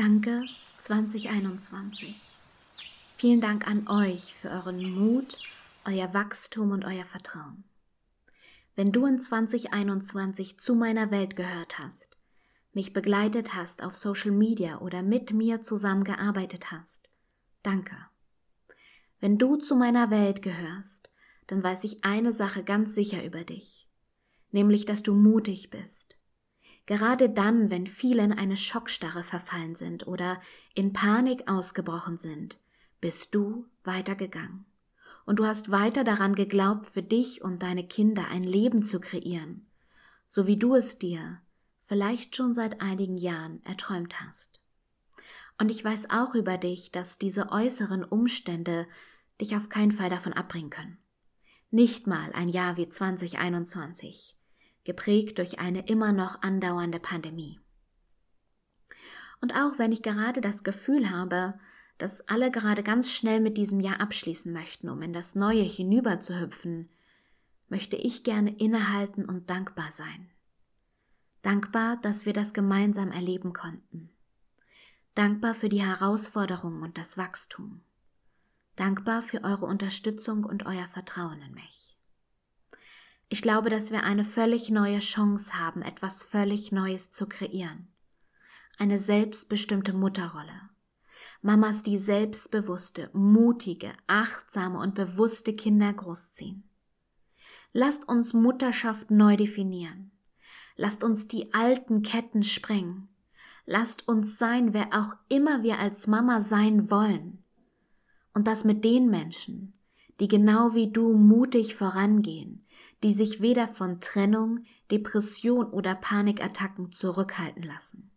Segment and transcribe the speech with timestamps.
[0.00, 0.46] Danke
[0.78, 2.18] 2021.
[3.16, 5.36] Vielen Dank an euch für euren Mut,
[5.84, 7.64] euer Wachstum und euer Vertrauen.
[8.74, 12.16] Wenn du in 2021 zu meiner Welt gehört hast,
[12.72, 17.10] mich begleitet hast auf Social Media oder mit mir zusammengearbeitet hast,
[17.62, 17.96] danke.
[19.20, 21.10] Wenn du zu meiner Welt gehörst,
[21.46, 23.86] dann weiß ich eine Sache ganz sicher über dich,
[24.50, 26.16] nämlich dass du mutig bist,
[26.86, 30.40] Gerade dann, wenn viele in eine Schockstarre verfallen sind oder
[30.74, 32.58] in Panik ausgebrochen sind,
[33.00, 34.64] bist du weitergegangen.
[35.24, 39.66] Und du hast weiter daran geglaubt, für dich und deine Kinder ein Leben zu kreieren,
[40.26, 41.40] so wie du es dir
[41.90, 44.60] vielleicht schon seit einigen Jahren erträumt hast.
[45.58, 48.86] Und ich weiß auch über dich, dass diese äußeren Umstände
[49.40, 50.98] dich auf keinen Fall davon abbringen können.
[51.70, 54.36] Nicht mal ein Jahr wie 2021
[54.84, 57.60] geprägt durch eine immer noch andauernde Pandemie.
[59.40, 61.58] Und auch wenn ich gerade das Gefühl habe,
[61.98, 66.20] dass alle gerade ganz schnell mit diesem Jahr abschließen möchten, um in das Neue hinüber
[66.20, 66.88] zu hüpfen,
[67.68, 70.30] möchte ich gerne innehalten und dankbar sein.
[71.42, 74.10] Dankbar, dass wir das gemeinsam erleben konnten.
[75.14, 77.82] Dankbar für die Herausforderungen und das Wachstum.
[78.76, 81.98] Dankbar für eure Unterstützung und euer Vertrauen in mich.
[83.32, 87.86] Ich glaube, dass wir eine völlig neue Chance haben, etwas völlig Neues zu kreieren.
[88.76, 90.68] Eine selbstbestimmte Mutterrolle.
[91.40, 96.68] Mamas, die selbstbewusste, mutige, achtsame und bewusste Kinder großziehen.
[97.72, 100.10] Lasst uns Mutterschaft neu definieren.
[100.74, 103.08] Lasst uns die alten Ketten sprengen.
[103.64, 107.44] Lasst uns sein, wer auch immer wir als Mama sein wollen.
[108.34, 109.78] Und das mit den Menschen,
[110.18, 112.66] die genau wie du mutig vorangehen,
[113.02, 118.10] die sich weder von Trennung, Depression oder Panikattacken zurückhalten lassen.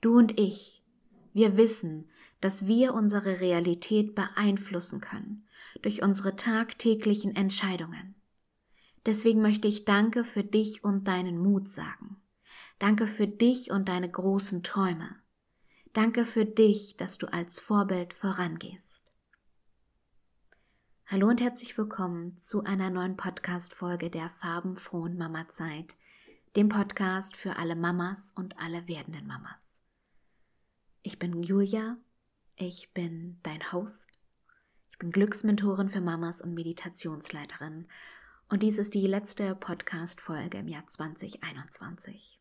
[0.00, 0.82] Du und ich,
[1.32, 2.08] wir wissen,
[2.40, 5.46] dass wir unsere Realität beeinflussen können
[5.82, 8.14] durch unsere tagtäglichen Entscheidungen.
[9.06, 12.16] Deswegen möchte ich Danke für dich und deinen Mut sagen.
[12.78, 15.16] Danke für dich und deine großen Träume.
[15.92, 19.07] Danke für dich, dass du als Vorbild vorangehst.
[21.10, 25.96] Hallo und herzlich willkommen zu einer neuen Podcast-Folge der farbenfrohen Mama-Zeit,
[26.54, 29.80] dem Podcast für alle Mamas und alle werdenden Mamas.
[31.02, 31.96] Ich bin Julia,
[32.56, 34.10] ich bin dein Host,
[34.90, 37.88] ich bin Glücksmentorin für Mamas und Meditationsleiterin
[38.50, 42.38] und dies ist die letzte Podcast-Folge im Jahr 2021.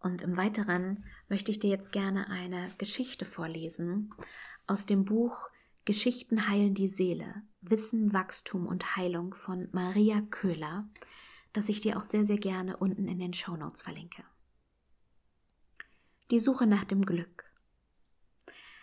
[0.00, 4.14] Und im Weiteren möchte ich dir jetzt gerne eine Geschichte vorlesen
[4.66, 5.50] aus dem Buch
[5.84, 10.88] Geschichten heilen die Seele, Wissen, Wachstum und Heilung von Maria Köhler,
[11.52, 14.22] das ich dir auch sehr, sehr gerne unten in den Show Notes verlinke.
[16.30, 17.44] Die Suche nach dem Glück.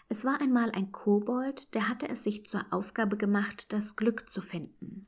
[0.10, 4.42] Es war einmal ein Kobold, der hatte es sich zur Aufgabe gemacht, das Glück zu
[4.42, 5.08] finden.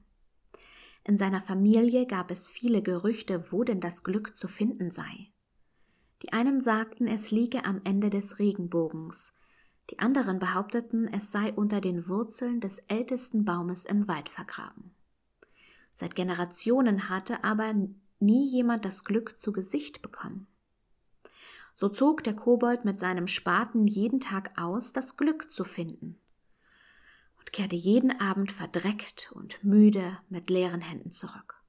[1.03, 5.31] In seiner Familie gab es viele Gerüchte, wo denn das Glück zu finden sei.
[6.21, 9.33] Die einen sagten, es liege am Ende des Regenbogens,
[9.89, 14.91] die anderen behaupteten, es sei unter den Wurzeln des ältesten Baumes im Wald vergraben.
[15.91, 17.73] Seit Generationen hatte aber
[18.19, 20.47] nie jemand das Glück zu Gesicht bekommen.
[21.73, 26.17] So zog der Kobold mit seinem Spaten jeden Tag aus, das Glück zu finden,
[27.39, 31.61] und kehrte jeden Abend verdreckt und müde mit leeren Händen zurück.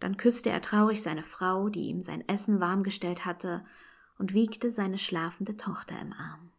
[0.00, 3.64] Dann küsste er traurig seine Frau, die ihm sein Essen warm gestellt hatte,
[4.18, 6.51] und wiegte seine schlafende Tochter im Arm.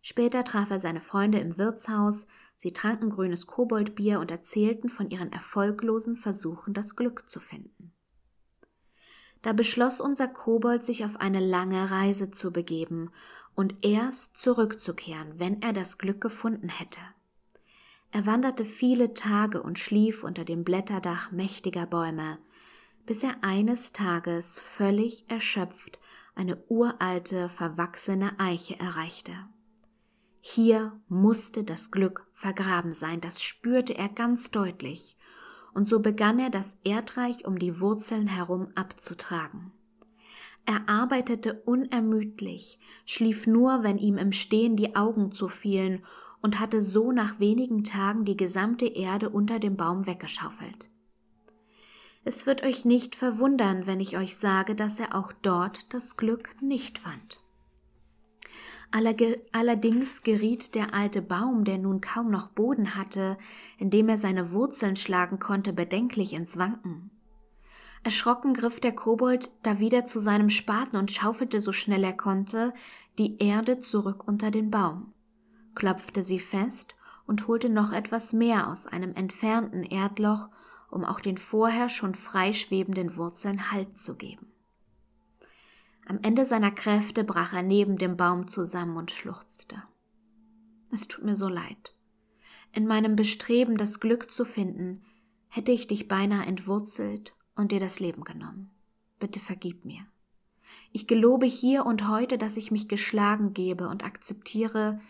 [0.00, 5.32] Später traf er seine Freunde im Wirtshaus, sie tranken grünes Koboldbier und erzählten von ihren
[5.32, 7.92] erfolglosen Versuchen, das Glück zu finden.
[9.42, 13.10] Da beschloss unser Kobold, sich auf eine lange Reise zu begeben
[13.54, 17.00] und erst zurückzukehren, wenn er das Glück gefunden hätte.
[18.10, 22.38] Er wanderte viele Tage und schlief unter dem Blätterdach mächtiger Bäume,
[23.04, 25.98] bis er eines Tages völlig erschöpft
[26.34, 29.32] eine uralte, verwachsene Eiche erreichte.
[30.40, 35.16] Hier musste das Glück vergraben sein, das spürte er ganz deutlich,
[35.74, 39.72] und so begann er das Erdreich um die Wurzeln herum abzutragen.
[40.64, 46.04] Er arbeitete unermüdlich, schlief nur, wenn ihm im Stehen die Augen zufielen,
[46.40, 50.88] und hatte so nach wenigen Tagen die gesamte Erde unter dem Baum weggeschaufelt.
[52.24, 56.54] Es wird euch nicht verwundern, wenn ich euch sage, dass er auch dort das Glück
[56.60, 57.40] nicht fand.
[58.90, 63.36] Allerdings geriet der alte Baum, der nun kaum noch Boden hatte,
[63.76, 67.10] in dem er seine Wurzeln schlagen konnte, bedenklich ins Wanken.
[68.02, 72.72] Erschrocken griff der Kobold da wieder zu seinem Spaten und schaufelte so schnell er konnte
[73.18, 75.12] die Erde zurück unter den Baum,
[75.74, 76.94] klopfte sie fest
[77.26, 80.48] und holte noch etwas mehr aus einem entfernten Erdloch,
[80.90, 84.46] um auch den vorher schon freischwebenden Wurzeln Halt zu geben.
[86.08, 89.82] Am Ende seiner Kräfte brach er neben dem Baum zusammen und schluchzte.
[90.90, 91.94] Es tut mir so leid.
[92.72, 95.04] In meinem Bestreben, das Glück zu finden,
[95.48, 98.70] hätte ich dich beinahe entwurzelt und dir das Leben genommen.
[99.18, 100.06] Bitte vergib mir.
[100.92, 105.00] Ich gelobe hier und heute, dass ich mich geschlagen gebe und akzeptiere,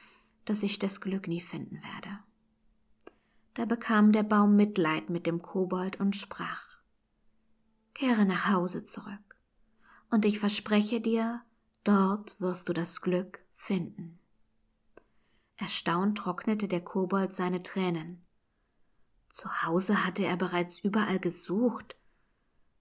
[0.47, 2.19] dass ich das Glück nie finden werde.
[3.55, 6.67] Da bekam der Baum Mitleid mit dem Kobold und sprach
[7.95, 9.28] Kehre nach Hause zurück,
[10.11, 11.43] und ich verspreche dir,
[11.85, 14.19] dort wirst du das Glück finden.
[15.57, 18.25] Erstaunt trocknete der Kobold seine Tränen.
[19.29, 21.97] Zu Hause hatte er bereits überall gesucht,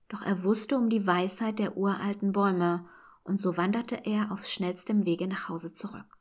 [0.09, 2.87] doch er wusste um die Weisheit der uralten Bäume,
[3.23, 6.17] und so wanderte er auf schnellstem Wege nach Hause zurück.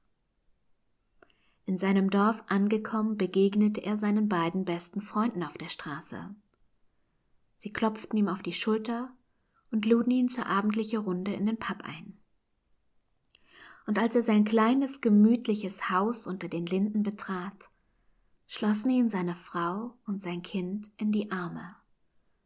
[1.64, 6.35] In seinem Dorf angekommen, begegnete er seinen beiden besten Freunden auf der Straße.
[7.55, 9.12] Sie klopften ihm auf die Schulter
[9.70, 12.18] und luden ihn zur abendlichen Runde in den Pub ein.
[13.86, 17.70] Und als er sein kleines, gemütliches Haus unter den Linden betrat,
[18.46, 21.76] schlossen ihn seine Frau und sein Kind in die Arme,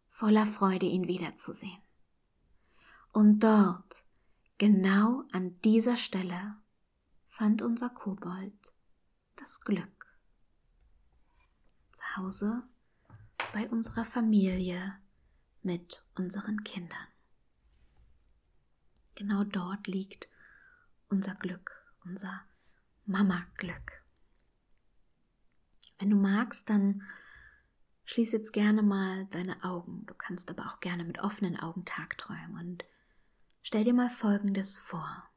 [0.09, 1.81] voller Freude, ihn wiederzusehen.
[3.13, 4.05] Und dort,
[4.59, 6.57] genau an dieser Stelle,
[7.27, 8.75] fand unser Kobold
[9.37, 10.07] das Glück.
[11.95, 12.63] Zu Hause
[13.53, 14.97] bei unserer Familie
[15.63, 17.10] mit unseren Kindern.
[19.21, 20.29] Genau dort liegt
[21.11, 22.41] unser Glück, unser
[23.05, 24.03] Mama-Glück.
[25.99, 27.03] Wenn du magst, dann
[28.07, 30.07] schließ jetzt gerne mal deine Augen.
[30.07, 32.85] Du kannst aber auch gerne mit offenen Augen tagträumen und
[33.61, 35.29] stell dir mal Folgendes vor.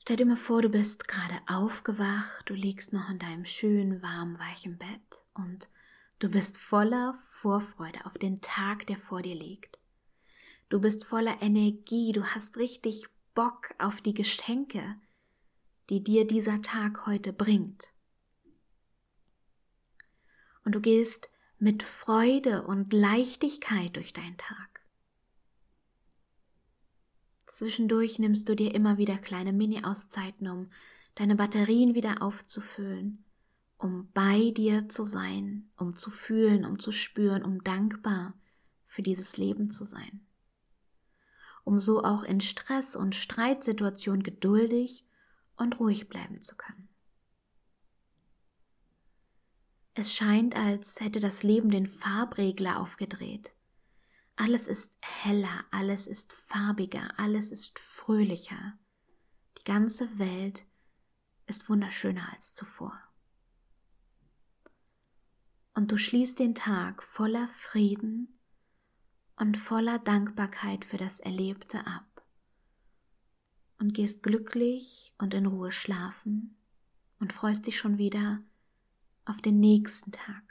[0.00, 4.38] Stell dir mal vor, du bist gerade aufgewacht, du liegst noch in deinem schönen, warmen,
[4.38, 5.68] weichen Bett und
[6.18, 9.81] du bist voller Vorfreude auf den Tag, der vor dir liegt.
[10.72, 14.96] Du bist voller Energie, du hast richtig Bock auf die Geschenke,
[15.90, 17.92] die dir dieser Tag heute bringt.
[20.64, 21.28] Und du gehst
[21.58, 24.80] mit Freude und Leichtigkeit durch deinen Tag.
[27.46, 30.70] Zwischendurch nimmst du dir immer wieder kleine Mini-Auszeiten, um
[31.16, 33.26] deine Batterien wieder aufzufüllen,
[33.76, 38.32] um bei dir zu sein, um zu fühlen, um zu spüren, um dankbar
[38.86, 40.26] für dieses Leben zu sein.
[41.64, 45.06] Um so auch in Stress- und Streitsituationen geduldig
[45.56, 46.88] und ruhig bleiben zu können.
[49.94, 53.52] Es scheint, als hätte das Leben den Farbregler aufgedreht
[54.36, 58.78] alles ist heller, alles ist farbiger, alles ist fröhlicher.
[59.58, 60.64] Die ganze Welt
[61.46, 62.98] ist wunderschöner als zuvor.
[65.74, 68.38] Und du schließt den Tag voller Frieden
[69.42, 72.24] und voller Dankbarkeit für das Erlebte ab
[73.80, 76.56] und gehst glücklich und in Ruhe schlafen
[77.18, 78.40] und freust dich schon wieder
[79.24, 80.44] auf den nächsten Tag,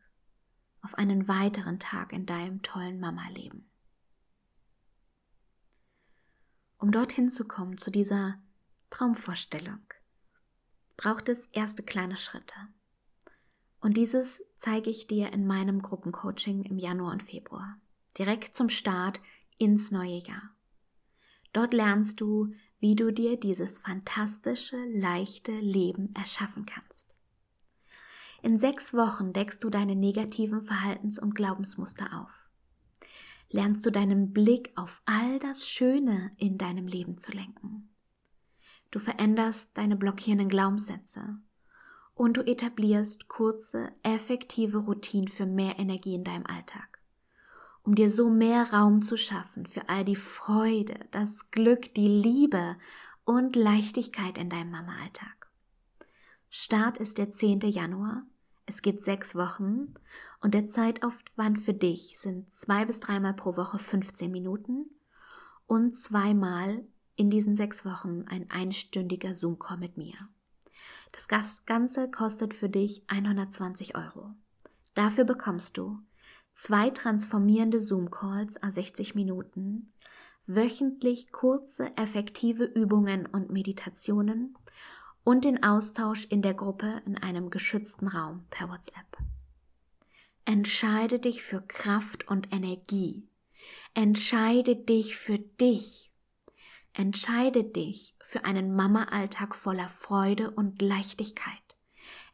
[0.81, 3.65] auf einen weiteren Tag in deinem tollen Mama-Leben.
[6.77, 8.39] Um dorthin zu kommen, zu dieser
[8.89, 9.85] Traumvorstellung,
[10.97, 12.55] braucht es erste kleine Schritte.
[13.79, 17.77] Und dieses zeige ich dir in meinem Gruppencoaching im Januar und Februar,
[18.13, 19.19] direkt zum Start
[19.57, 20.51] ins neue Jahr.
[21.53, 27.13] Dort lernst du, wie du dir dieses fantastische, leichte Leben erschaffen kannst.
[28.41, 32.41] In sechs Wochen deckst du deine negativen Verhaltens- und Glaubensmuster auf
[33.51, 37.89] lernst du deinen Blick auf all das Schöne in deinem Leben zu lenken.
[38.89, 41.37] Du veränderst deine blockierenden Glaubenssätze
[42.13, 46.90] und du etablierst kurze, effektive Routinen für mehr Energie in deinem Alltag,
[47.83, 52.77] um dir so mehr Raum zu schaffen für all die Freude, das Glück, die Liebe
[53.25, 55.49] und Leichtigkeit in deinem Mama-Alltag.
[56.49, 57.61] Start ist der 10.
[57.61, 58.23] Januar
[58.65, 59.93] es geht sechs Wochen
[60.39, 64.85] und der Zeitaufwand für dich sind zwei bis dreimal pro Woche 15 Minuten
[65.67, 66.83] und zweimal
[67.17, 70.13] in diesen sechs Wochen ein einstündiger Zoom-Call mit mir.
[71.11, 71.27] Das
[71.65, 74.31] Ganze kostet für dich 120 Euro.
[74.93, 75.99] Dafür bekommst du
[76.53, 79.93] zwei transformierende Zoom-Calls a 60 Minuten,
[80.45, 84.57] wöchentlich kurze, effektive Übungen und Meditationen
[85.23, 89.17] und den Austausch in der Gruppe in einem geschützten Raum per WhatsApp.
[90.45, 93.27] Entscheide dich für Kraft und Energie.
[93.93, 96.11] Entscheide dich für dich.
[96.93, 101.53] Entscheide dich für einen Mama-Alltag voller Freude und Leichtigkeit.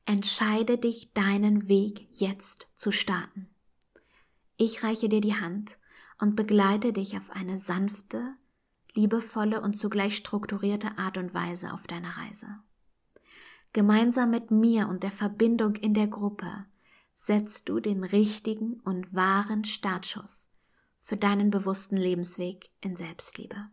[0.06, 3.50] Entscheide dich, deinen Weg jetzt zu starten.
[4.58, 5.78] Ich reiche dir die Hand
[6.20, 8.36] und begleite dich auf eine sanfte,
[8.94, 12.48] liebevolle und zugleich strukturierte Art und Weise auf deiner Reise.
[13.74, 16.66] Gemeinsam mit mir und der Verbindung in der Gruppe
[17.14, 20.52] setzt du den richtigen und wahren Startschuss
[21.00, 23.70] für deinen bewussten Lebensweg in Selbstliebe.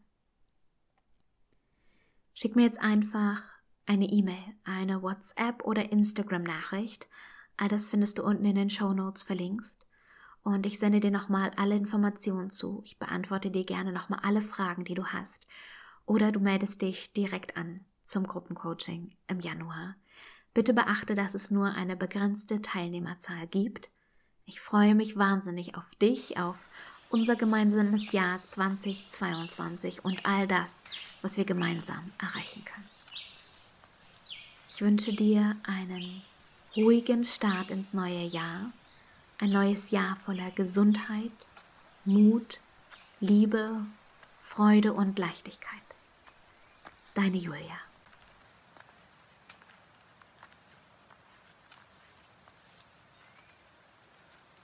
[2.35, 3.43] Schick mir jetzt einfach
[3.87, 7.09] eine E-Mail, eine WhatsApp oder Instagram-Nachricht.
[7.57, 9.87] All das findest du unten in den Show Notes verlinkt.
[10.45, 12.83] Und ich sende dir nochmal alle Informationen zu.
[12.85, 15.47] Ich beantworte dir gerne nochmal alle Fragen, die du hast.
[16.05, 19.97] Oder du meldest dich direkt an zum Gruppencoaching im Januar.
[20.53, 23.91] Bitte beachte, dass es nur eine begrenzte Teilnehmerzahl gibt.
[24.45, 26.69] Ich freue mich wahnsinnig auf dich, auf
[27.09, 30.85] unser gemeinsames Jahr 2022 und all das,
[31.23, 32.89] was wir gemeinsam erreichen können.
[34.69, 36.23] Ich wünsche dir einen
[36.77, 38.73] ruhigen Start ins neue Jahr,
[39.39, 41.47] ein neues Jahr voller Gesundheit,
[42.05, 42.61] Mut,
[43.21, 43.85] Liebe,
[44.37, 45.81] Freude und Leichtigkeit.
[47.15, 47.79] Deine Julia.